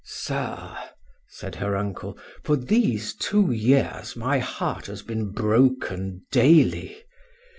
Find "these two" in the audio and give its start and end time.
2.55-3.51